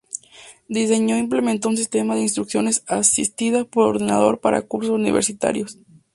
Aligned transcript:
Diseñó 0.67 1.15
e 1.15 1.19
implementó 1.19 1.69
un 1.69 1.77
sistema 1.77 2.15
de 2.15 2.21
instrucción 2.21 2.67
asistida 2.87 3.65
por 3.65 3.83
ordenador 3.87 4.39
para 4.39 4.63
cursos 4.63 4.93
universitarios. 4.95 5.77